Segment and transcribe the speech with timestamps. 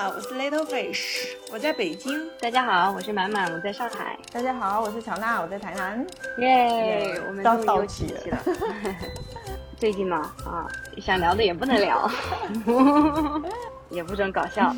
[0.00, 2.26] 好，我是 Little Fish，我在北京。
[2.40, 4.18] 大家好，我是满满，我在上海。
[4.32, 6.06] 大家好，我是乔娜，我在台南。
[6.38, 8.38] 耶，我们到终于有起了。
[9.76, 10.66] 最近嘛，啊，
[11.02, 12.10] 想聊的也不能聊，
[13.92, 14.74] 也不准搞笑。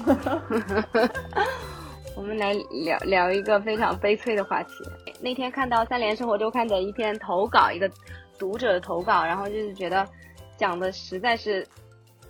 [2.17, 2.53] 我们来
[2.85, 4.73] 聊聊一个非常悲催的话题。
[5.21, 7.89] 那天看到三联生活周刊的一篇投稿，一个
[8.37, 10.05] 读者的投稿，然后就是觉得
[10.57, 11.65] 讲的实在是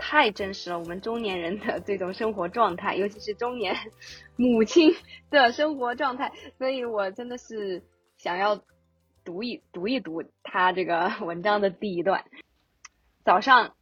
[0.05, 3.77] 太真实了，我们中年人的 这种生活状态，尤其是中年
[4.35, 4.93] 母亲
[5.31, 7.85] 的生活状态，所以我真的是
[8.17, 8.61] 想要
[9.25, 12.25] 读一读一读他这个 文章的第一段。
[13.25, 13.77] 早上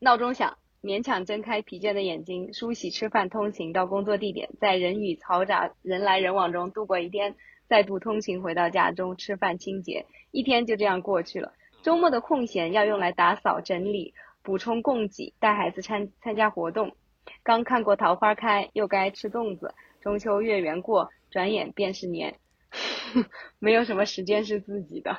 [0.00, 7.36] 闹钟响，勉强睁开疲倦的眼睛，梳洗、吃饭、通勤到工作地点，在人语嘈杂、人来人往中度过一天，
[7.68, 11.52] 再度通勤回到家中吃饭、清洁，一天就这样过去了。
[11.82, 16.96] 周末的空闲要用来打扫、整理、补充供给，带孩子参参加活动。
[17.42, 19.74] 刚看过桃花开，又该吃粽子。
[20.00, 22.38] 中秋月圆过，转眼便是年，
[23.58, 25.10] 没有什么时间是自己的。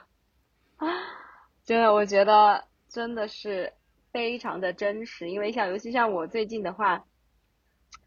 [0.77, 0.87] 啊，
[1.65, 3.73] 真的，我觉得真的是
[4.11, 7.03] 非常的真实，因为像尤其像我最近的话，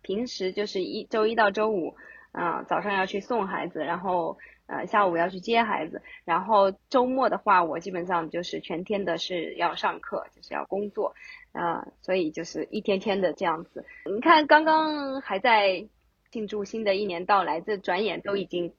[0.01, 1.95] 平时就是一周一到周五，
[2.33, 11.15] 啊、早上要去送孩子，然后呃下午要去接孩子，然后周末的话，我基本上就是全天的是要上课，就是要工作，
[11.53, 13.85] 啊、所以就是一天天的这样子。
[14.07, 15.87] 你看，刚刚还在
[16.31, 18.73] 庆祝新的一年到来，这转眼都已经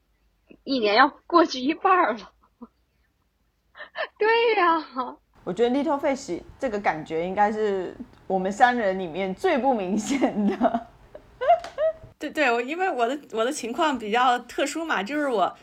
[0.63, 2.31] 一年要过去一半儿了。
[4.17, 7.95] 对呀、我觉得 Little Fish 这个感觉应该是
[8.27, 10.87] 我们三人里面最不明显的。
[12.17, 15.53] 对对，我因为我的我的情况比较特殊嘛，就是我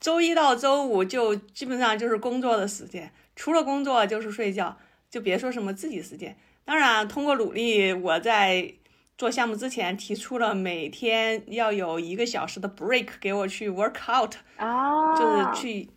[0.00, 4.76] 周一到周五就基本上就是工作的时间，除了工作就是睡觉，
[5.10, 6.36] 就别说什么自己时间。
[6.64, 8.74] 当然，通过努力，我在
[9.16, 15.88] 做项目之前提出了每天要有一个小时的 break 给我去 work out，啊，就是去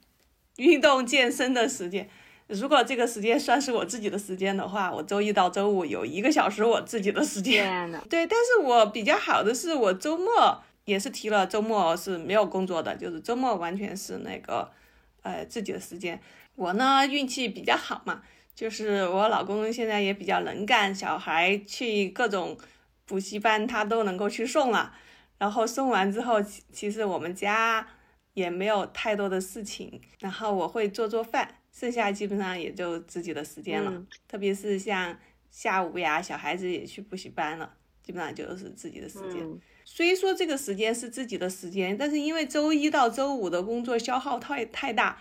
[0.58, 2.10] 运动健身的时间。
[2.48, 7.66] 如果这个时间算是我自己的时间的话，我周一到周五有一个小时我自己的时间。
[8.10, 14.72] 对，但是我比较好的是，我周末也是提了，周末是没有工作的，就是周末完全是那个，
[15.22, 16.18] 呃，自己的时间。
[16.56, 18.24] 我呢运气比较好嘛，
[18.56, 22.58] 就是我老公现在也比较能干，小孩去各种
[23.06, 24.96] 补习班他都能够去送了，
[25.38, 27.86] 然后送完之后，其其实我们家
[28.34, 33.92] 也没有太多的事情，然后我会做做饭，剩下基本上也就自己的时间了。
[33.92, 35.18] 嗯特别是像
[35.52, 37.74] 下午呀，小孩子也去补习班了，
[38.08, 39.42] 基本上就是自己的时间。
[39.42, 39.60] 嗯
[39.90, 45.18] 虽说这个时间是自己的时间，但是因为周一到周五的工作消耗太太大，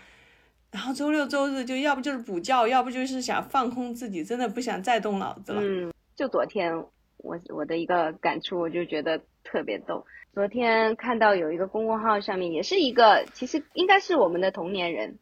[0.71, 5.61] 然后周六周日就要不就是补觉，要不就是想放空自己，真的不想再动脑子了。
[5.63, 10.05] 嗯，就昨天我我的一个感触，我就觉得特别逗。
[10.33, 15.17] 昨天看到有一个公众号上面也是一个，其实应该是我们的同年人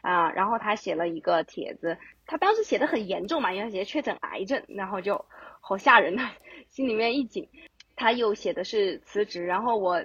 [0.00, 5.26] 啊，然后他写了一个帖子，他当时写的很严重嘛，因为他写确诊癌症，然后就
[5.60, 6.30] 好吓人呐，
[6.76, 7.48] 心里面一紧。
[7.96, 10.04] 他又写的是辞职，然后我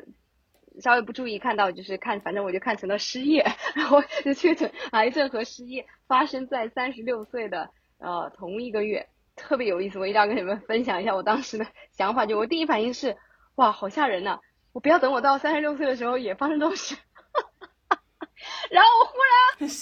[0.80, 3.46] 稍微不注意看到，就是看，反正我就看成了失业，
[3.76, 12.26] 然后就确诊癌症和失业发生在三十六岁的呃同一个月，特别有意思，我一定要跟你们分享一下我当时的想法。
[12.26, 13.18] 就我第一反应是，
[13.56, 14.40] 哇，好吓人呐、
[14.72, 16.96] 我不要等我到三十六岁的时候也发生这种事。
[18.72, 19.76] 然后我忽然 你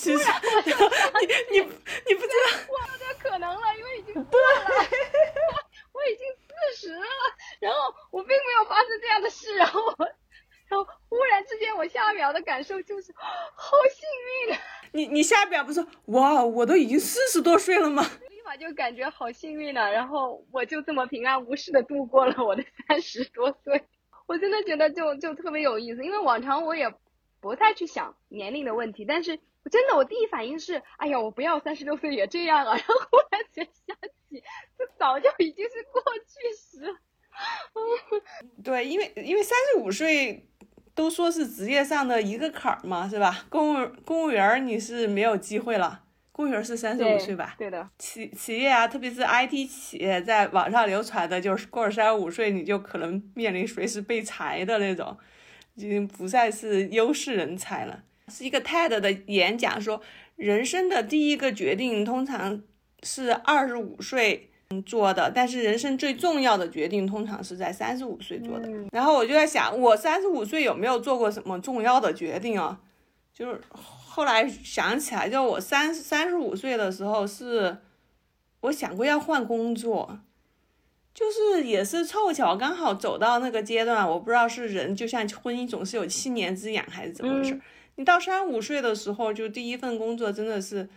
[1.60, 2.58] 你你不知道，
[3.22, 4.26] 可能了，因为已经过了，
[6.90, 7.06] 四十了，
[7.60, 10.06] 然后我并没有发生这样的事，然后我，
[10.68, 14.60] 然后忽然之间，我下一秒的感受就是好幸运啊，
[14.94, 18.04] 你你下一秒不是哇，我都已经四十多岁了吗？
[18.30, 23.84] 立马就感觉好幸运了，然后我就这么平安无事的度过了我的三十多岁，
[24.26, 26.92] 我真的觉得就就特别有意思，因为往常我也
[27.40, 33.96] 不太去想年龄的问题，但是我真的我第一反应是，哎呀，我不要三十六岁也这样啊，然后忽然间想
[34.30, 34.44] 起，
[34.78, 36.96] 这早就已经是过去时。
[38.64, 40.48] 对，因为因为三十五岁
[40.94, 43.46] 都说是职业上的一个坎儿嘛，是吧？
[43.50, 46.04] 公务公务员儿你是没有机会了，
[46.34, 47.56] 公务员儿是三十五岁吧？
[47.58, 55.18] 对的，企企业啊，特别是 IT 企业，在网上流传的就是过了三十五岁你就可能面临随时被裁的那种，
[55.76, 58.04] 已经不再是优势人才了。
[58.28, 60.02] 是一个 TED 的演讲说，
[60.36, 62.62] 人生的第一个决定通常
[63.04, 64.50] 是二十五岁
[64.86, 68.68] 做的，但是人生最重要的决定通常是在三十五岁做的。
[68.68, 72.80] 嗯然后我就在想，我三十五岁有没有做过什么重要的决定啊？
[73.34, 77.78] 就是后来想起来，就我三三十五岁的时候是，
[78.62, 80.20] 我想过要换工作，
[81.14, 87.54] 就是也是凑巧，刚好走到那个阶段，我不知道是人就像婚姻总是有七年之痒还是怎么回事。
[87.54, 87.62] 嗯
[87.96, 90.88] 你到三十五岁的时候，就第一份工作真的是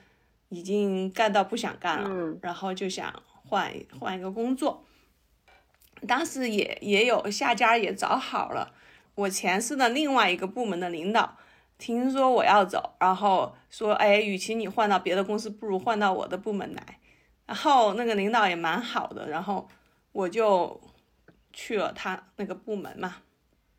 [0.52, 4.84] 已经干到不想干了，嗯然后就想换换一个工作。
[6.06, 8.74] 当时也也有下家也找好了，
[9.14, 11.38] 我前世的另外一个部门的领导
[11.78, 16.98] 听说我要走，然后说，哎，与其你换到别的公司，不如换到我的部门来。
[17.46, 19.66] 然后那个领导也蛮好的，然后
[20.12, 20.78] 我就
[21.50, 23.16] 去了他那个部门嘛。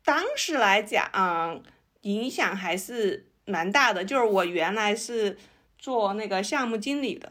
[0.04, 1.62] 当时来讲，
[2.00, 4.04] 影响还是蛮大的。
[4.04, 5.38] 就是我原来是
[5.84, 7.30] 做那个项目经理的，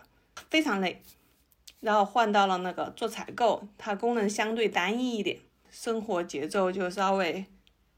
[0.51, 1.01] 非常累，
[1.79, 5.39] 然后换到了那个做采购，它功能相对单一一点，
[5.71, 7.43] 生活节奏就稍微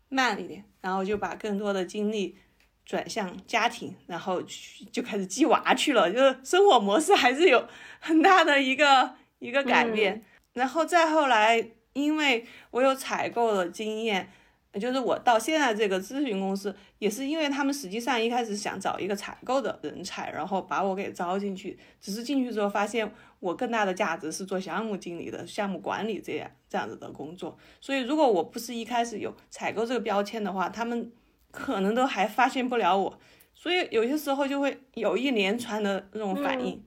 [0.07, 2.37] 慢一点，然后就把更多的精力
[2.85, 7.67] 转向家庭，然后去就开始鸡娃去了，就是生活模式还是有
[7.99, 10.23] 很大的一个一个改变。
[10.53, 14.31] 然后再后来，因为我有采购的经验，
[14.79, 21.77] 就是我到现在这个咨询公司，也是因为他们实际上一开始想找一个采购的人才，然后把我给招进去。
[21.99, 27.57] 只是进去之后发现，我更大的价值是做项目经理的、项目管理这样这样子的工作。
[27.79, 31.11] 所以如果我不是一开始有采购这个标签的话，他们
[31.51, 33.19] 可能都还发现不了我。
[33.53, 36.83] 所以有些时候就会有一连串的那种反应。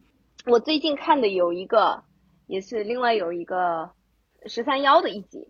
[0.47, 2.05] 我最近看的有一个，
[2.47, 3.91] 也是另外有一个
[4.47, 5.49] 十三幺的一集，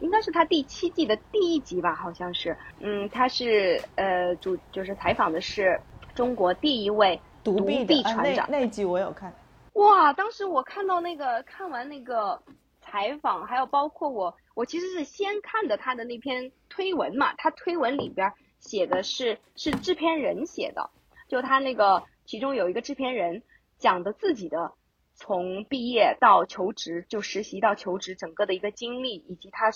[0.00, 2.56] 应该是他第七季的第一集吧，好像是。
[2.80, 5.80] 嗯，他是呃主就是采访的是
[6.14, 8.46] 中国第一位独臂船长。
[8.50, 9.32] 那那集我有看。
[9.74, 12.42] 哇，当时我看到那个看完那个
[12.80, 20.90] 采访，还有包括我，我其实是先看的他的那篇推文嘛，他推文里边写的是是制片人写的，
[21.28, 23.42] 就他那个其中有一个制片人
[23.78, 24.72] 讲的自己的
[25.18, 29.70] 从毕业到求职，就实习到求职整个的一个经历，以及他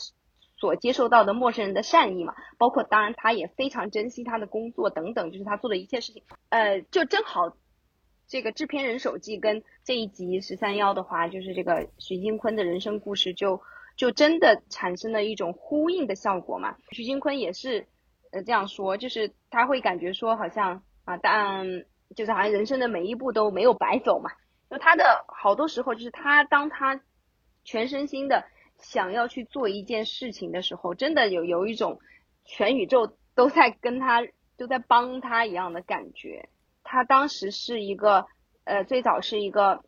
[0.57, 7.57] 所接受到的陌生人的善意嘛，包括当然他也非常珍惜他的工作等等，就是他做的一切事情，呃，就正好。
[8.29, 13.61] 这个制片人手记跟这一集十三幺的话，就是这个徐金坤的人生故事就，
[13.95, 16.77] 就真的产生了一种呼应的效果嘛。
[16.93, 17.87] 徐金坤也是，
[18.31, 21.67] 呃，这样说，就是他会感觉说，好像啊，但
[22.17, 24.31] 就是好像人生的每一步都没有白走嘛。
[24.73, 26.99] 就他的好多时候，就是他当他
[27.63, 28.47] 全身心的
[28.79, 32.01] 想要去做一件事情的时候，真的有有一种
[32.47, 34.27] 全宇宙都在跟他
[34.57, 36.49] 都在帮他一样的感觉。
[36.83, 38.25] 他当时是一个，
[38.65, 39.85] 呃，最早是一个，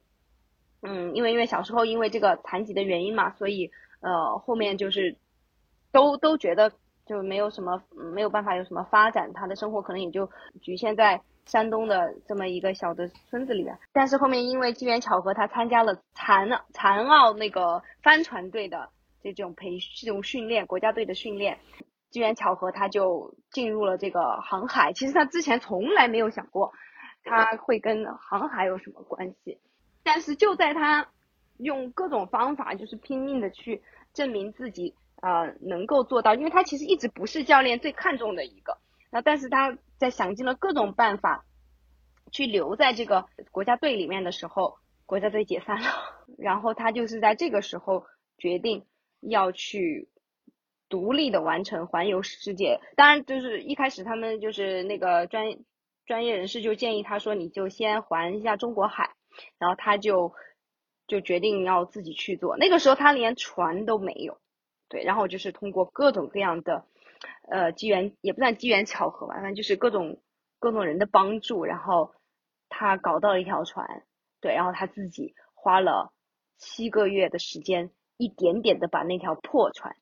[0.82, 3.70] 嗯，因为因为小时候因为这个残疾的原因嘛，所以
[4.00, 5.16] 呃后面就是
[5.92, 6.70] 都都觉得
[7.06, 13.78] 就没有什么没有办法有什么发展，他的生活可能也就局限在山东的这么一个小的村子里面。
[13.92, 18.90] 但是后面因为机缘巧合，他参加了残残奥那个帆船队的
[19.22, 21.58] 这种培这种训练，国家队的训练。
[22.10, 24.92] 机缘巧合，他就进入了这个航海。
[24.92, 26.72] 其实他之前从来没有想过。
[27.26, 29.58] 他会跟航海有什么关系？
[30.02, 31.08] 但是就在他
[31.56, 33.82] 用各种方法，就是拼命的去
[34.12, 36.34] 证明自己，呃，能够做到。
[36.34, 38.76] 因为他其实一直不是教练最看重的一个，
[39.10, 39.74] 那但是他
[40.04, 41.46] 在想尽了各种办法
[42.30, 45.88] 去留在这个国家队里面的时候，国家队解散了，
[46.36, 48.04] 然后他就是在这个时候
[48.36, 48.84] 决定
[49.22, 50.10] 要去
[50.90, 52.80] 独立的完成环游世界。
[52.96, 55.56] 当然，就是一开始他们就是那个专。
[56.06, 59.14] 专业人士就建议他说：“你就先环一下中国海。”
[59.58, 60.34] 然后他就
[61.06, 62.58] 就决定要自己去做。
[62.58, 64.36] 那个时候他连船都没有，
[64.90, 65.02] 对。
[65.02, 66.84] 然后就是通过各种各样的
[67.48, 70.20] 呃机缘，也不算机缘巧合吧，反正就是各种
[70.58, 72.14] 各种人的帮助，然后
[72.68, 74.04] 他搞到了一条船，
[74.40, 74.54] 对。
[74.54, 76.12] 然后他自己花了
[76.58, 79.96] 七个月的时间，一点点的把那条破船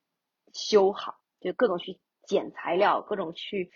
[0.53, 3.71] 修好，就各种去捡材料，各种去。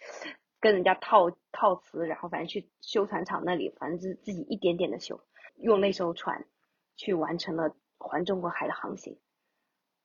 [0.60, 5.22] 跟人家套套词，然后反正去修船厂那里，反正是自己一点点的修，
[5.56, 6.48] 用那艘船
[6.96, 9.20] 去完成了环中国海的航行。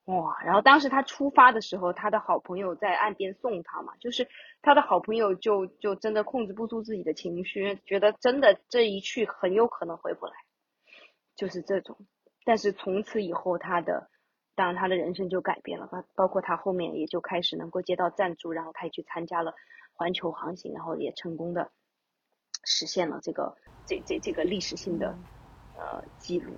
[0.05, 0.41] 哇！
[0.43, 4.27] 然后当时他出发的时候，他的好朋友在岸边送他嘛，就是
[4.61, 10.33] 他的好朋友就就真的控制不住自己的情绪，觉得真的这一去很有可能回不来，
[11.35, 11.97] 就是这种。
[12.45, 14.09] 但是从此以后，他的
[14.55, 19.53] 当然他的人生就改变了，包包括他后面也就开始能够接到赞助，然后他也去参加了。
[19.95, 21.69] 环球航行，然后也成功的
[22.63, 23.55] 实现了这个
[23.85, 25.15] 这这这个历史性的
[25.77, 26.51] 呃记录。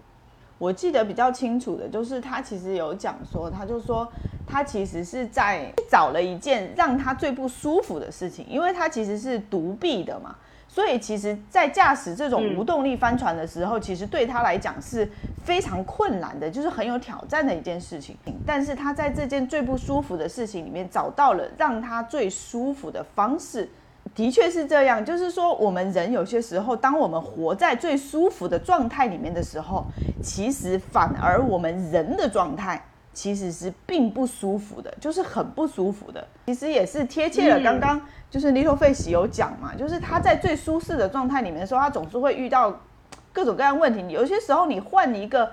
[0.58, 4.08] 我记得比较清楚的就是他其实有讲说，他就说
[4.48, 10.36] 他其实是在找了一件让他最不舒服的事情，因为他其实是独臂的嘛，
[10.68, 15.10] 所以其实，在驾驶这种无动力帆船的时候，其实对他来讲是
[15.44, 18.16] 非常困难的，就是很有挑战的一件事情。
[18.46, 23.70] 但是他在这件最不舒服的事情里面找到了让他最舒服的方式，
[24.16, 25.04] 的确是这样。
[25.06, 29.86] 就是说，我们人有些时候，当我们活在最舒服的状态里面的时候，
[30.24, 36.28] 其实反而我们人的状态其实是并不舒服的，就是很不舒服的。
[36.48, 42.80] 其实也是贴切了刚刚就是 Little Face 有讲嘛，就是他在最舒适的状态里面的时候，他总是会遇到。
[43.34, 45.52] 各种各样问题，你有些时候你换一个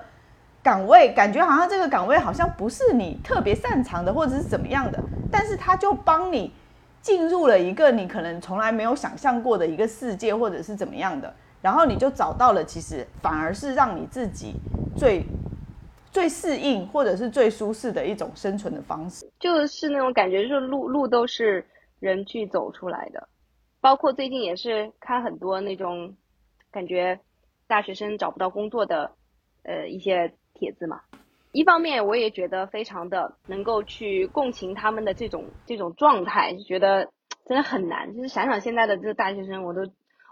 [0.63, 4.97] 岗位，感觉好像这个岗位好像不是你特别擅长的，或者是怎么样的，
[5.29, 6.53] 但是他就帮你
[7.03, 11.31] 进入了一个你可能从来没有想象过的一个世界，或者是怎么样的，
[11.61, 14.55] 然后你就找到了，其实反而是让你自己
[14.97, 15.23] 最
[16.11, 21.63] 最适应或者是最舒适的一种生存的方式，就是那种感觉，就是路路都是
[21.99, 23.27] 人去走出来的，
[23.79, 26.15] 包括最近也是看很多那种
[26.71, 27.19] 感觉。
[27.65, 29.09] 大学生找不到工作的，
[29.63, 31.01] 呃，一些帖子嘛。
[31.53, 37.11] 一方面，我也觉得非常的能够去共情他们的这种这种状态，就觉得
[37.45, 38.13] 真的很难。
[38.13, 39.81] 就是想想现在的这大学生，我都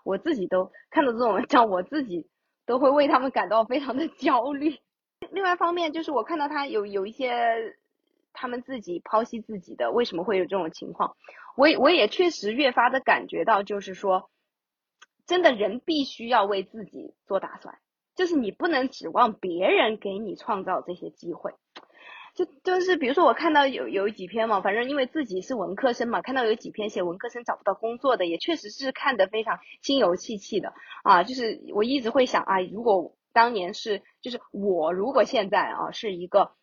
[0.04, 2.28] 我自己都看到这种文章，我自己
[2.66, 4.80] 都会为他们感到非常的焦虑。
[5.30, 7.78] 另外一方面，就是我看到他有有一些
[8.34, 11.16] 他们自己剖析自己的为什么会有这种情况，
[11.56, 14.30] 我我也确实越发的感觉到，就是说。
[15.28, 17.78] 真的人必须要为自己做打算，
[18.15, 21.53] 就是你不能指望别人给你创造这些机会。
[22.34, 31.24] 就就是比如说我看到有有几篇嘛，反正因为自己是文科生嘛，看到有几篇写文科生找不到工作的，也确实是看得非常心有戚戚的啊。
[31.24, 36.53] 就是我一直会想啊，如果当年是就是我如果现在啊是一个，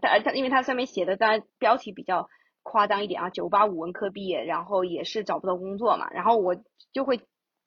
[0.00, 2.28] 他他因为他上面写的当然标题比较
[2.64, 6.56] 夸张一点啊，九八五文科毕业，然后也是找不到工作嘛，然后我
[6.92, 7.20] 就会。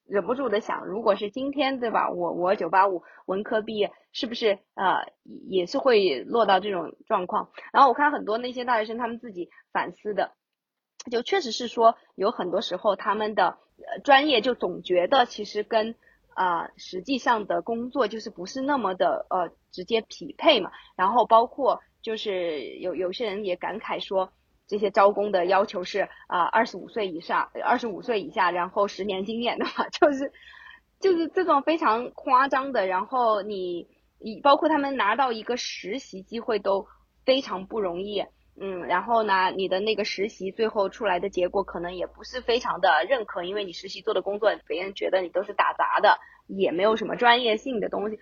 [0.07, 2.09] 忍不住的想，如果是今天，对吧？
[2.09, 5.11] 我我九八五文科毕业，是不是呃
[5.49, 7.49] 也是会落到这种状况？
[7.73, 10.33] 然后我看很多那些大学生他们自己反思的，
[11.09, 13.57] 就确实是说有很多时候他们的
[14.03, 15.95] 专业就总觉得其实跟
[16.35, 20.71] 啊实际上的工作就是不是那么的呃直接匹配嘛。
[20.95, 24.31] 然后包括就是有有些人也感慨说。
[24.67, 30.31] 这些招工的要求是啊，二十五岁以上，二十五岁以下，然后十年经验的嘛， 就是
[30.99, 32.87] 就是这种非常夸张的。
[32.87, 33.87] 然后你
[34.19, 36.87] 你包括他们拿到一个实习机会都
[37.25, 38.25] 非常不容易，
[38.59, 46.17] 嗯，然后呢，你的那个实习最后出来的结果可能也不是非常的认可，因为你实习做的工作别人觉得你都是打杂的，
[46.47, 48.17] 也没有什么专业性的东西。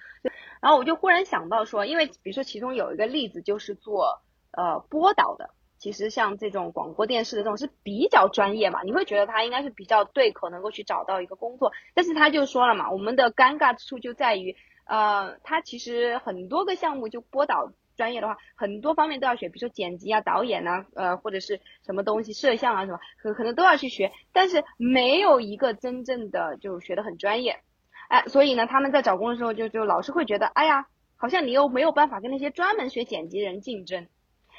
[0.60, 4.22] 然后我就忽然想到说，因为比如说其中有一个例子就是做
[4.52, 5.52] 呃波导的。
[5.84, 11.74] 其实像这种广播电视的这种是比较专业嘛，你会觉得他应该是比较对口，能够去找到一个工作。
[11.94, 24.14] 但是他就说了嘛，我们的尴尬之处就在于，呃，他其实很多个项目就播导专业的话，很多方面都要学，比如说剪辑啊、导演啊，呃，或者是什么东西摄像啊什么，可可能都要去学。
[24.32, 27.60] 但是没有一个真正的就学的很专业，
[28.08, 30.88] 哎，所以呢，他们在找工作的时候就就老是会觉得，哎呀，
[31.18, 34.08] 好像你又没有办法跟那些专门学剪辑人竞争。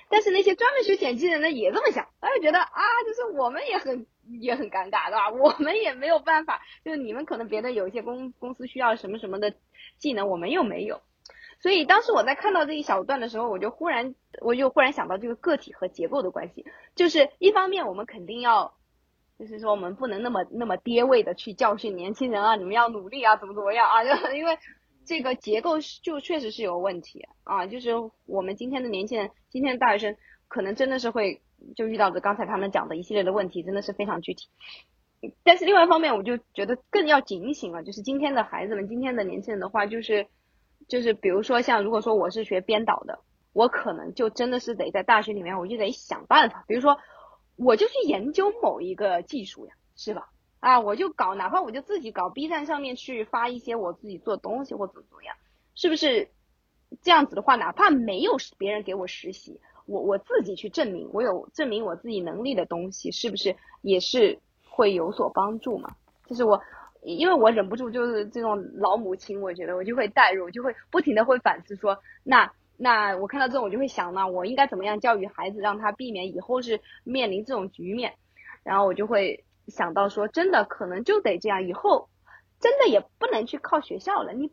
[0.09, 4.07] 但是那些专门学剪辑的人呢，也这么想，他就觉得啊，就是我们也很
[4.41, 5.31] 也很尴尬，对吧？
[5.31, 9.55] 我们也没有办法，就是你们可能别的有一些公公司需要什么什么的
[9.99, 11.01] 技能，我们又没有。
[11.61, 18.75] 所以当时我在看到这一小段的时候，我就忽然我就忽然想到这个个体和结构的关系，就是一方面我们肯定要，
[19.39, 24.59] 就是说我们不能那么那么爹味的去教训年轻人啊，你们要努力啊，怎么怎么样啊，就因为。
[25.07, 27.93] 这个结构是就确实是有问题啊，就是
[28.27, 30.17] 我们今天的年轻人，今天的大学生，
[30.49, 31.43] 可能真的是会
[31.77, 34.49] 就遇到的刚才他们讲的一系列的问题，真的是非常具体。
[35.43, 40.27] 但是另外一方面，我就觉得更要警醒了，就是今天的孩子们，今天的年轻人的话，就是
[40.87, 43.21] 就是比如说像如果说我是学编导的，
[43.55, 46.99] 我可能就真的是得在大学里面，我就得想办法，比如说
[47.57, 50.29] 我就去研究某一个技术呀，是吧？
[50.65, 55.37] 啊，我就搞，哪怕我就自己搞 B 站上面去发一些我自己做东西或怎么怎么样，
[55.75, 56.31] 是不是
[57.03, 65.95] 这样子的话，哪怕没有别人给我实习，我我自己去证明我有证明我自己能力的东西，是不是也是会有所帮助嘛？
[66.25, 66.59] 就是我，
[67.03, 78.15] 因为我忍不住就是这种老母亲，我觉得我就会代入，就会不停的会反思说，那那我看到这种我就会想呢，我应该怎么样教育孩子，让他避免以后是面临这种局面，
[78.63, 79.45] 然后我就会。
[79.69, 82.09] 想到说真的，可能就得这样，以后
[82.61, 84.33] 真的也不能去靠学校了。
[84.33, 84.53] 你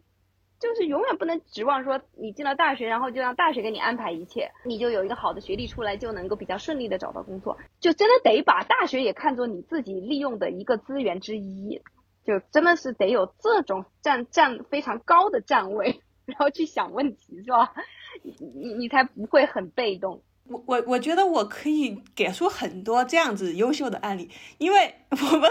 [0.59, 7.57] 就是永远不能指望说你进了大学，然后就让大学给你安排一切，你就有一个好的学历出来，就能够比较顺利的找到工作。
[7.79, 11.81] 就真的得把大学也看作你自己利用的一个资源之一，
[12.23, 16.01] 就真的是得有这种站站非常高的站位。
[16.23, 17.73] 然后去想问题，是吧？
[18.21, 20.21] 你你你才不会很被动。
[20.51, 25.49] 我我我觉得我可以给出很多这样子优秀的案例，因为我们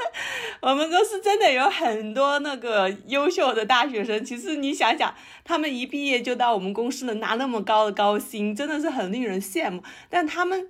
[0.61, 4.23] 我们公司真的有很多那个优秀的大学生。
[4.25, 9.83] 其实你想想，他们一毕业就到我们公司能拿那么高的高薪，真的是很令人羡慕。
[10.09, 10.69] 但他们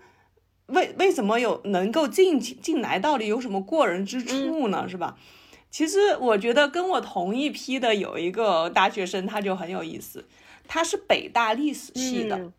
[0.67, 4.89] 为为什么有能够进进来，到底有什么过人之处呢？
[4.89, 5.17] 是吧？
[5.71, 10.27] 其实我觉得跟我同一批的有一个大学生，他就很有意思，
[10.69, 12.53] 他是北大历史系的。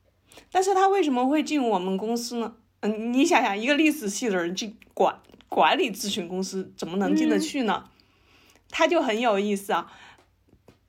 [0.51, 2.55] 但是他为什么会进我们公司呢？
[2.81, 7.85] 嗯，你想想，一个历史系的人进管管理咨询公司，怎么能进得去呢？
[8.69, 9.91] 他就很有意思啊。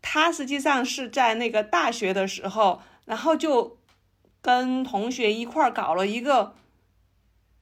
[0.00, 3.76] 他实际上是在那个大学的时候，然后就
[4.40, 6.54] 跟同学一块儿搞了一个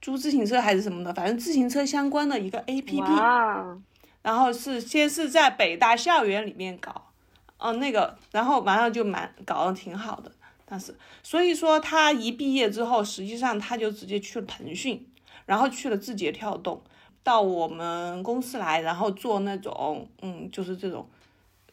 [0.01, 3.77] 租自行车还是什么的，反正自行车相关的一个 APP。
[4.21, 7.11] 然后是先是在北大校园里面搞，
[7.57, 10.31] 哦，那个，然后完了就蛮搞得挺好的。
[10.73, 15.05] 但是，所以说他一毕业之后，实际上他就直接去了腾讯，
[15.45, 16.81] 然后去了字节跳动，
[17.23, 21.05] 到我们公司来，然后做那种，嗯，就是这种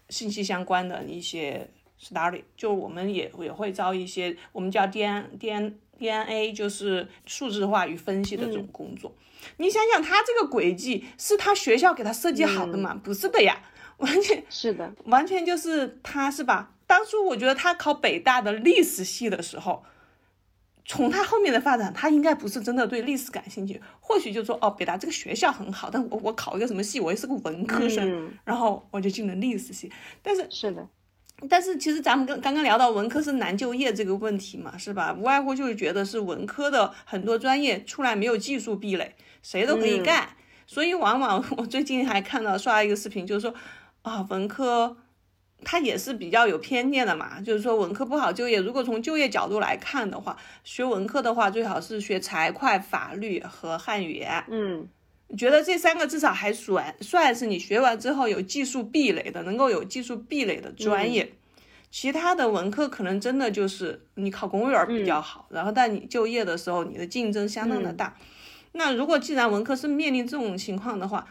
[0.09, 1.71] 信息相关的一些
[2.03, 9.15] study，就我们也也会招一些，我们叫 D N D N D N A，就是数字化与分析的这种工作。
[9.59, 13.01] 你想想，他这个轨迹是他学校给他设计好的吗？
[13.05, 13.63] 不是的呀，
[13.99, 16.75] 完全是的，完全就是他是吧？
[16.89, 19.85] 当初我觉得他考北大的历史系的时候，
[20.87, 29.93] 从他后面的发展，他应该不是真的对历史感兴趣，或许就说哦，北大这个学校很好，但我我考一个什么系，我也是个文科生，然后我就进了历史系。
[30.23, 30.89] 但是是的，
[31.47, 35.15] 但是其实咱们刚刚刚聊到文科生难就业这个问题嘛，是吧？
[35.15, 40.31] 无外乎就是觉得是文科的很多专业出来没有技术壁垒，谁都可以干，
[40.67, 43.55] 所以往往我最近还看到刷一个视频，就是说
[44.01, 44.97] 啊，文科。
[45.65, 48.61] 他也是比较有偏见的嘛，就是说文科不好就业。
[48.61, 54.45] 如果从就业角度来看的话，学文科的话最好是学财会、法律和汉语言。
[54.49, 54.89] 嗯，
[55.37, 61.33] 觉得这三个至少还算算是你学完之后有技术壁垒的，能够有技术壁垒的专业。
[61.91, 68.15] 其他的文科可能真的就是你考公务员比较好，然后但你就业的时候你的竞争相当的大。
[68.73, 71.27] 那如果既然文科是面临这种情况的话，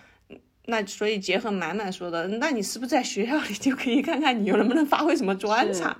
[0.70, 5.98] 那所以结合满满说的，那你是不是在学校里就可以看看你能不能发挥什么专长？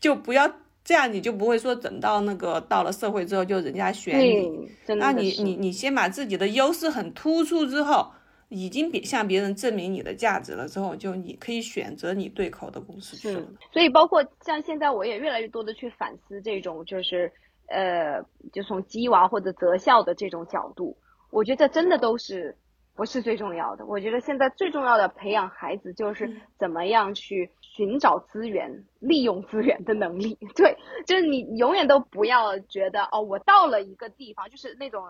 [0.00, 0.50] 就不要
[0.82, 4.70] 这样，你就不会说等到那个到了社会之后就人家选你。
[4.96, 8.10] 那你你你先把自己的优势很突出之后，
[8.48, 13.42] 已经别向别人证明你的价值了之后，就你可以选择你对口的公司去了。
[13.70, 17.30] 所以包括像现在我也越来越多的去反思这种，就是
[17.66, 20.96] 呃，就从鸡娃或者择校的这种角度，
[21.28, 22.56] 我觉得真的都是。
[22.98, 30.36] 不是最重要的，我觉得现在最重要的培养孩子就是怎么样去寻找资源、利用资源的能力。
[30.56, 35.04] 对，就是你永远都不要觉得哦，我到了一个地方，就是那种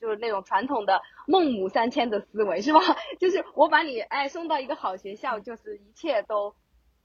[0.00, 2.80] 就是那种传统的孟母三迁的思维，是吧？
[3.20, 6.54] 就是我把你哎送到一个好学校，就是一切都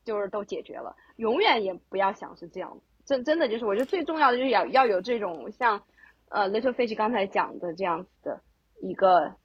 [0.06, 0.96] 就是都解决了。
[1.18, 5.84] 永远也不要想是这样，真真的就是我觉得最重要的就是要要有这种像
[6.30, 8.42] 呃 Little Fish 刚才讲的这样子的
[8.82, 9.36] 一个。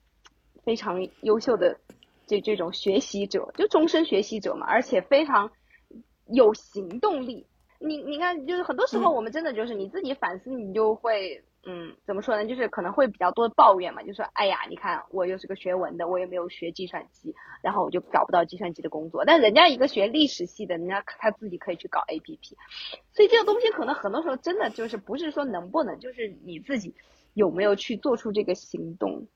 [0.66, 1.78] 非常优秀的
[2.26, 5.52] 这这种学习者，就终身学习者嘛，而且非常
[6.26, 7.46] 有行动力。
[7.78, 12.48] 你你看，就是很多时候我们真的就是你自己反思，你就会嗯，怎么说呢？
[12.48, 19.24] 就是可能会比较多的抱怨嘛，就说哎呀，你看我又是个学文的，我也没有学计算机，然后我就找不到计算机的工作。
[19.24, 22.54] 但人家一个学历史系的，人家他自己可以去搞 APP，
[23.12, 26.94] 所以这个东西可能很多时候真的就是不是说能不能，就是你自己
[27.34, 29.28] 有没有去做出这个行动。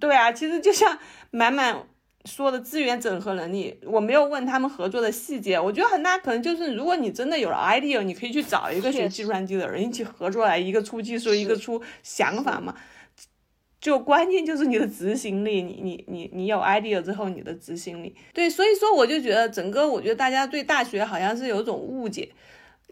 [0.00, 0.98] 对啊，其实就像
[1.30, 1.76] 满满
[2.24, 12.74] 说的资源整合能力，我没有问他们合作的细节，我觉得很大可能就是如果你真的有了 idea，你可以去找一个学计算机的人一起合作来，一个出技术，一个出想法嘛。
[13.78, 18.16] 就关键就是你的执行力，你你你你有 idea 之后，你的执行力。
[18.32, 22.30] 对，所以说我就觉得整个，我觉得大家对大学好像是有种误解，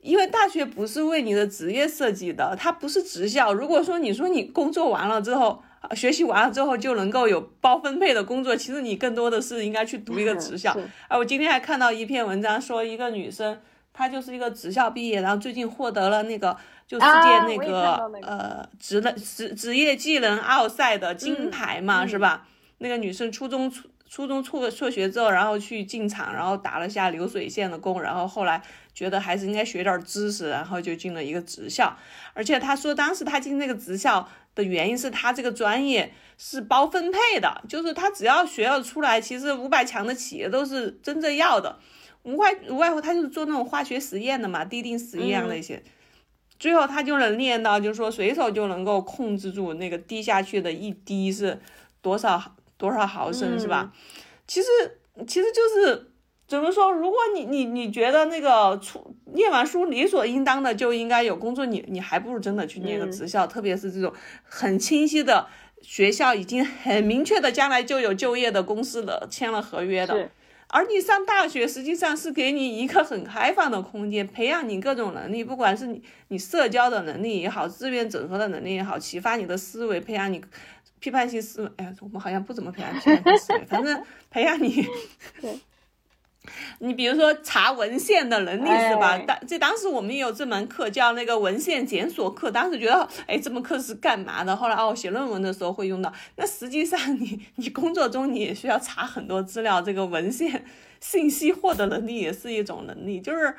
[0.03, 3.55] 因为大学不是为你的职业设计的，它不是职校。
[3.55, 5.63] 如果说你说你工作完了之后，
[5.95, 10.75] 学习完了之后就能够有包分配的工作，其实你更多的是应该去读一个职校。
[11.09, 13.61] 啊，我今天还看到一篇文章，说一个女生，
[13.93, 22.47] 她就是一个职校毕业，然后最近获得了那个就世界那个呃职能职职业技能奥赛的金牌嘛，是吧？
[22.79, 28.63] 那个女生初中初初中辍辍学之后，然后去进厂，然后打了下流水线的工，然后后来
[28.95, 31.97] 觉得还是应该学点知识，然后就进了一个职校。
[32.35, 34.29] 而且她说，当时她进那个职校。
[34.55, 41.79] 的原因是他这个专业是包分配的，就是他只要学了出来，其实五百强的企业都是真正要的。
[42.25, 45.83] 无外无外乎他就是做那种化学实验的嘛，滴定实验那些，
[46.59, 51.61] 最后他就能练到，就是说随手就能够控制住那个滴下去的一滴是
[52.01, 53.93] 多少多少毫升，是吧？
[54.47, 54.69] 其实
[55.27, 56.12] 其实就是
[56.53, 64.13] 怎么说，如果你你你觉得那个出念完书理所应当的就应该有工作，你你还不如真的去念个职校，特别是这种
[64.45, 65.47] 很清晰的
[65.81, 70.29] 学校，已经很明确的将来就有就业的公司的签了合约的。
[70.69, 80.45] 而你上大学实际上是给你一个很开放的空间，培养你各种能力，不管是你你社交的能力也好，资源整合的能力也好，启发你的思维，培养你
[81.01, 81.71] 批判性思维。
[81.79, 84.87] 哎呀，我们好像不怎么培养批判性思维，反正培养你。
[86.45, 86.53] 对。
[86.81, 89.17] 你比如说查文献的能力是吧？
[89.19, 94.55] 当这当时我们也有这门课叫那个文献检索课，当时觉得哎，这门课是干嘛的？
[94.55, 96.13] 后来哦，写论文的时候会用到。
[96.37, 100.65] 那实际上你你工作中你也需要查很多资料，这个文献
[101.01, 103.21] 信息获得能力也是一种能力。
[103.21, 103.55] 就是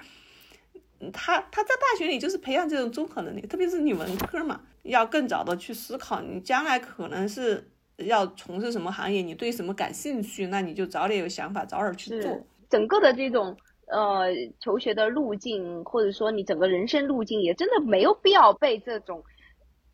[1.13, 12.45] 他他在大学里就是培养这种综合能力，特别是你文科嘛，要更早的去思考你将来可能是要从事什么行业，你对什么感兴趣，那你就早点有想法，早点去做。
[12.73, 13.55] 整个的这种
[13.85, 19.23] 呃求学的路径，或者说你整个人生路径，也真的没有必要被这种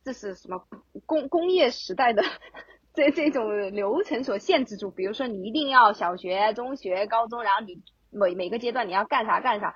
[0.06, 0.64] 这是什么
[1.06, 2.24] 工工业时代的
[2.96, 4.90] 这这种流程所限制住。
[4.92, 9.76] 比如说，你一定要小学、中学、高中，然后你每每个阶段你要干啥干啥。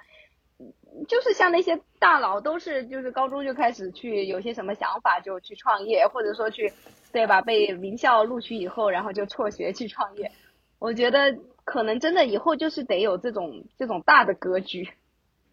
[1.10, 6.72] 就是像那些大佬，都是就是高中就开始去有些什么想法就去创业，或者说去
[7.12, 7.42] 对吧？
[7.42, 10.32] 被名校录取以后，然后就辍学去创业。
[10.80, 11.38] 我觉得。
[11.66, 14.88] 可能真的以后就是得有这种这种大的格局，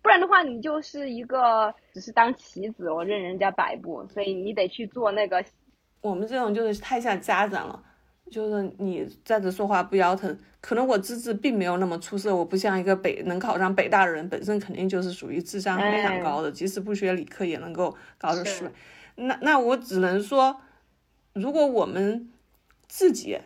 [0.03, 5.44] 不然的话你就是一个只是当棋子，我任人家摆布，所以你得去做那个。
[6.01, 7.83] 我们这种就是太像家长了，
[8.31, 10.37] 就是你站着说话不腰疼。
[10.61, 18.73] 可能我资质并没有那么出色，我不像一个北能考上北大的人，本身肯定就是属于智商非常高的，即使不学理科也能够搞得出来。
[19.14, 20.61] 那那我只能说，
[21.35, 22.31] 如果我们
[22.88, 23.38] 自己。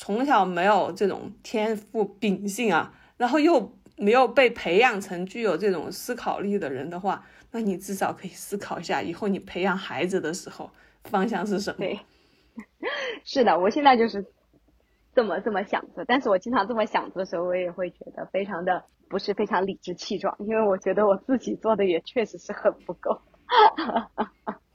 [0.00, 10.70] 从小没有这种天赋秉性啊，然后又没有被培养成具有这种思考力的人的话，那你至少可以思考一下，以后你培养孩子的时候
[11.02, 11.78] 方向是什么？
[11.78, 11.98] 对，
[13.24, 14.24] 是的，我现在就是
[15.16, 23.20] 这么这么想着，但是我经常这么想着的时候，我也会觉得非常的不是非常理直气壮，因为我觉得我自己做的也确实是很不够。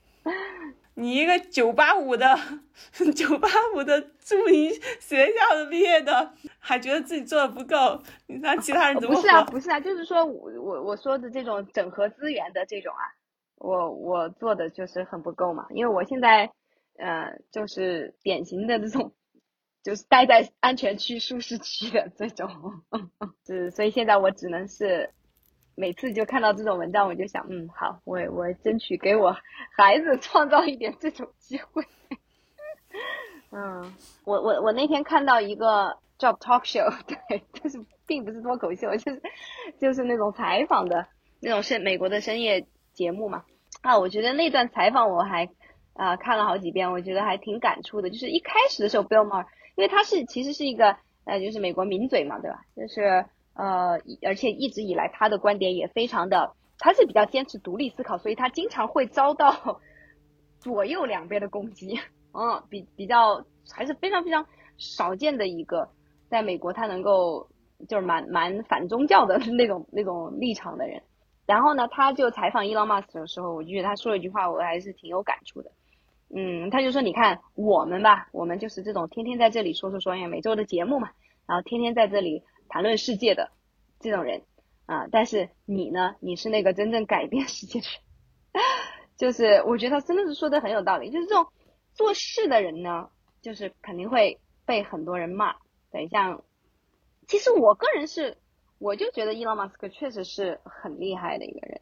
[0.94, 2.36] 你一个九八五的，
[3.14, 9.14] 九八五的著名学校的毕业的，还觉得自己做的不够，你让其他人怎么？
[9.14, 13.02] 不是啊，不是啊，就是说我我我说的这种整合资源的这种啊，
[13.56, 16.50] 我我做的就是很不够嘛，因为我现在，
[16.96, 19.12] 呃，就是典型的这种，
[19.82, 22.48] 就是待在安全区、舒适区的这种，
[23.46, 25.10] 是，所以现在我只能是。
[25.76, 29.36] 每次就看到这种文章，我就想，嗯，好，我我争取给我
[29.76, 31.84] 孩子创造一点这种机会。
[33.50, 39.22] 嗯，我我我那天看到一个 job talk show， 对，就是并不是脱口秀，就是
[39.80, 41.06] 就是那种采访的
[41.40, 43.44] 那种深美国的深夜节目嘛。
[43.82, 45.48] 啊，我觉得那段采访我还
[45.94, 48.10] 啊看了好几遍，我觉得还挺感触的。
[48.10, 52.60] 就是一开始的时候，Bill Maher，因为他是其实是一个呃，就是美国名嘴嘛，对吧？
[52.76, 53.26] 就是。
[53.54, 59.80] 呃，而且一直以来他的观点也非常的，他是比较坚持独立思考，所以他经常会遭到
[60.58, 61.98] 左右两边的攻击。
[62.32, 64.44] 嗯，比比较还是非常非常
[64.76, 65.88] 少见的一个，
[66.28, 67.48] 在美国他能够
[67.88, 71.00] 就是蛮蛮反宗教的 那种那种立场的人。
[71.46, 75.70] 然后呢，他就采访伊朗马斯的时候，我就觉得他说了一句话，我还是挺有感触的。
[76.34, 81.10] 嗯，他就说，你看我们吧，我们就是这种天天在这里说说说，每周的节目嘛，
[81.46, 82.42] 然后天天在这里。
[82.68, 83.50] 谈论世界的
[84.00, 84.42] 这种人
[84.86, 86.16] 啊，但是你呢？
[86.20, 88.62] 你是那个真正改变世界的人，
[89.16, 91.10] 就是我觉得他真的是说的很有道理。
[91.10, 91.46] 就是这种
[91.94, 93.08] 做事的人呢，
[93.40, 95.54] 就是肯定会被很多人骂。
[95.90, 96.38] 等一下
[97.26, 98.36] 其实我个人是，
[98.78, 101.80] 我就觉得伊隆马斯克确实是很厉害的一个人，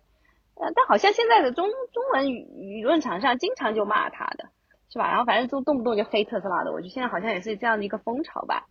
[0.54, 4.50] 呃，但好像现在的中中文舆论场上经常就骂他的，
[4.90, 5.08] 是吧？
[5.08, 8.68] 然后反正都动不动就黑特斯拉的，我觉得现在好像也是这样的一个风潮吧。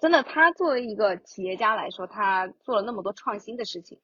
[0.00, 3.98] 真的，他作为一个企业家来说，他做了那么多创新的事情，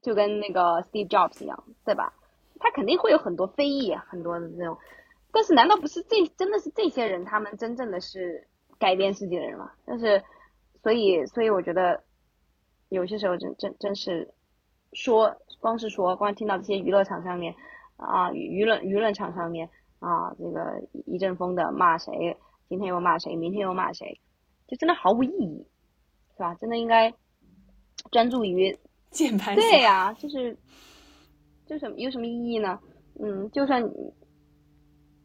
[0.00, 2.14] 就跟那个 Steve Jobs 一样，对吧？
[2.60, 4.78] 他肯定会有很多非议，很多的那种。
[5.32, 8.46] 但是，难道不是这真的是这些人，他们真正的是
[8.78, 9.72] 改变世界的人吗？
[9.84, 10.22] 但是，
[10.82, 12.04] 所以，所以我觉得
[12.88, 14.32] 有些时候真真真是
[14.92, 17.54] 说，光是说，光听到这些娱乐场上面
[17.96, 22.36] 啊，舆论舆论场上面啊，这个一阵风的骂谁，
[22.68, 24.20] 今天又骂谁，明天又骂谁。
[24.68, 25.66] 就真的毫无意义，
[26.32, 26.54] 是吧？
[26.54, 27.12] 真的应该
[28.12, 28.78] 专注于
[29.10, 30.56] 键盘对呀、就是，
[31.66, 32.78] 就什么有什么意义呢？
[33.18, 34.12] 嗯，就算你，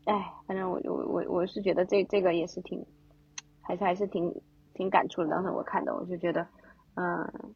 [0.05, 2.83] 哎，反正我我我我是觉得这这个也是挺，
[3.61, 4.41] 还是还是挺
[4.73, 5.29] 挺感触的。
[5.29, 6.47] 当时我看的，我就觉得，
[6.95, 7.53] 嗯，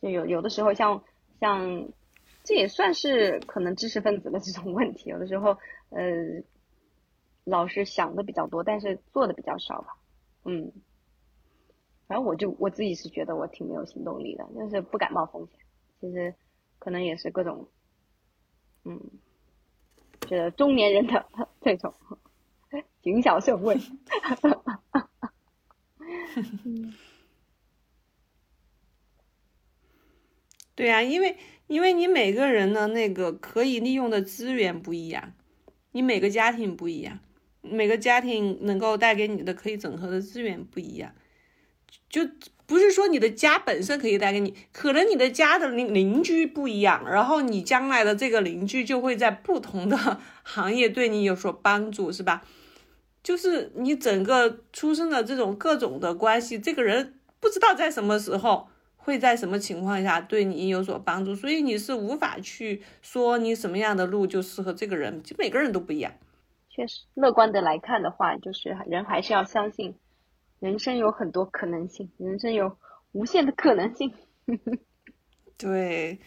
[0.00, 1.04] 就有有的时候像
[1.38, 1.86] 像，
[2.42, 5.10] 这也算是可能知识分子的这种问题。
[5.10, 5.56] 有的时候，
[5.90, 6.42] 呃，
[7.44, 9.88] 老是想的比较多，但是做的比较少吧。
[10.46, 10.72] 嗯，
[12.06, 15.58] 反正我就我自己是觉得我挺没有行动力的，就是不敢冒风险。
[16.00, 16.34] 其实
[16.78, 17.68] 可能也是各种，
[18.84, 19.00] 嗯，
[20.20, 21.26] 这中年人的
[21.60, 21.94] 这种
[23.02, 23.78] 谨小慎微。
[30.74, 31.38] 对呀、因为
[31.68, 35.32] 因为你每个人的那个可以利用的资源不一样，
[35.92, 37.20] 你每个家庭不一样，
[37.62, 41.14] 每个家庭能够带给你的可以整合的资源不一样，
[42.08, 42.22] 就
[42.66, 52.42] 不是说你的家本身可以带给你，可能你的家的邻邻居不一样，然后你将来的这个邻居就会在不同的 行业对你有所帮助，是吧？
[53.22, 66.12] 就是你整个出生的这种各种的关系，这个人不知道在什么时候会在什么情况下对你有所帮助，所以你是无法去说你什么样的路就适合这个人，就每个人都不一样。
[66.68, 69.94] 确实，乐观的来看的话，就是人还是要相信，
[70.64, 72.78] 人生有很多可能性，人生有
[73.12, 74.10] 无限的可能性。
[75.58, 76.18] 对，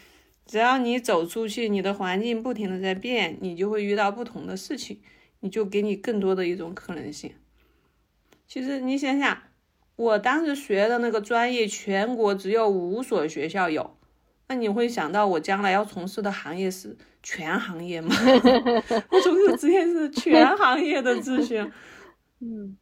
[0.45, 5.01] 只要你走出去，你的环境不停的在变，你就会遇到不同的事情，
[5.39, 7.33] 你就给你更多的一种可能性。
[8.45, 9.39] 其实你想想，
[9.95, 13.97] 我当时学的那个专业，全国只有五所学校有，
[14.49, 18.13] 那你会想到我将来要从事的行业是全行业吗？
[19.09, 21.71] 我从事职业是全行业的咨询。
[22.39, 22.77] 嗯，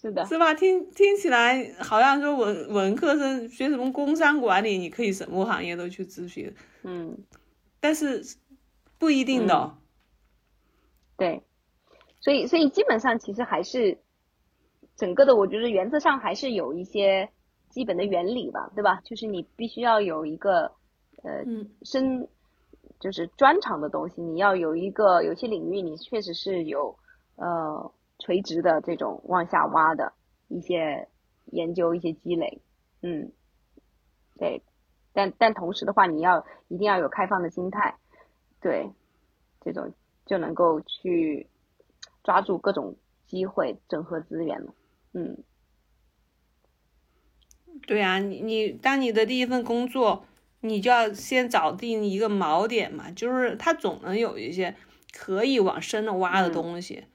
[0.00, 0.54] 是的，是吧？
[0.54, 7.18] 听听起来好像说文文科生学什么工商管理，你可以什么行业都去咨询，嗯，
[7.80, 8.24] 但是
[8.98, 9.76] 不一定的哦。
[11.18, 11.42] 对，
[12.20, 13.98] 所以所以基本上其实还是
[14.96, 17.28] 整个的，我觉得原则上还是有一些
[17.68, 19.02] 基本的原理吧，对吧？
[19.04, 20.72] 就是你必须要有一个
[21.22, 22.26] 呃嗯深，
[22.98, 26.96] 就是专长的东西，你要有一个有些领域你确实是有
[27.36, 30.12] 呃垂直的这种往下挖的
[30.46, 31.08] 一些
[31.46, 32.60] 研究、一些积累，
[33.02, 33.32] 嗯，
[34.38, 34.62] 对，
[35.12, 37.96] 但但同时的话，你要一定要有开放的心态，
[38.60, 38.88] 对，
[39.60, 39.92] 这种
[40.26, 41.48] 就能够去
[42.22, 42.94] 抓住各种
[43.26, 44.74] 机会，整合资源了，
[45.14, 45.42] 嗯。
[47.86, 50.26] 对啊，你你当你的第一份工作，
[50.60, 54.76] 你就要先找定一个锚点嘛，就是它总能有一些
[55.12, 56.52] 可以往深了挖的嗯。
[56.52, 57.06] 东西，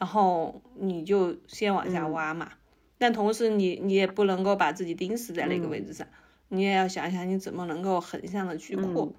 [0.00, 2.50] 然后你就先往下嗯挖嘛。
[2.98, 6.04] 但同时你你也不能够把自己钉死在那个嗯位置上，
[6.48, 9.06] 你也要想想你怎么能够横向的去扩。
[9.06, 9.14] 嗯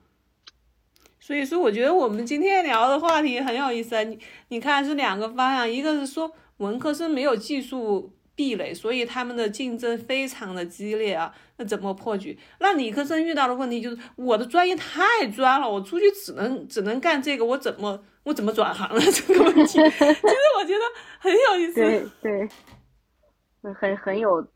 [1.24, 4.02] 所以说，我觉得我们今天聊的话题很有意思啊。
[4.02, 4.18] 你
[4.48, 11.32] 你看是两个方向，一个是说文科生没有技术壁垒，所以他们的竞争非常的激烈啊。
[11.58, 12.36] 那怎么破局？
[12.60, 19.64] 那理科生遇到的问题就是我的专业太专了，我出去只能只能干这个，我怎么我怎么转行了 这个问题？
[19.68, 20.82] 其实我觉得
[21.20, 21.76] 很有意思。
[21.76, 24.48] 对对，很很有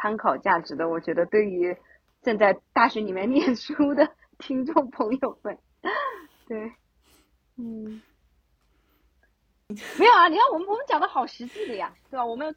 [0.00, 1.76] 参考价值的，我觉得对于
[2.22, 5.58] 正在大学里面 念书的听众朋友们，
[6.48, 6.72] 对，
[7.58, 8.00] 嗯，
[9.98, 12.24] 没有啊，你看我们我们讲的好实际的呀，对吧？
[12.24, 12.52] 我们有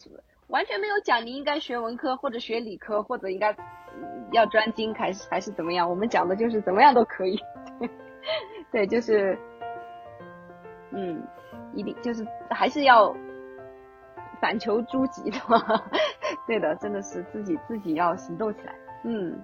[0.49, 3.55] 完全没有讲你应该学文科或者学理科，或者应该、
[4.31, 7.39] 要专精还是还是怎么样，我们讲的就是怎么样都可以，
[8.71, 9.37] 对，就是，
[10.91, 11.23] 嗯，
[11.73, 13.15] 一定就是还是要
[14.41, 15.59] 反求诸己的嘛，
[16.47, 19.39] 对的，真的是自己自己要行动起来，嗯。